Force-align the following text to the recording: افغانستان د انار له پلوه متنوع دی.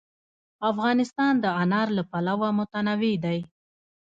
افغانستان 0.69 1.33
د 1.43 1.45
انار 1.61 1.87
له 1.97 2.03
پلوه 2.11 2.49
متنوع 2.59 3.15
دی. 3.25 3.39